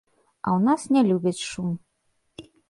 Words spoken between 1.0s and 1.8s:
любяць шум.